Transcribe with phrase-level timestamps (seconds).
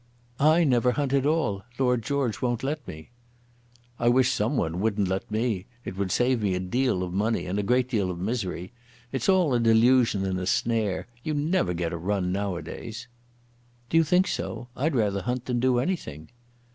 [0.39, 3.11] "I never hunt at all; Lord George won't let me."
[3.99, 5.67] "I wish some one wouldn't let me.
[5.85, 8.71] It would save me a deal of money, and a great deal of misery.
[9.11, 11.05] It's all a delusion and a snare.
[11.21, 13.07] You never get a run nowadays."
[13.91, 14.69] "Do you think so?
[14.75, 16.29] I'd rather hunt than do anything."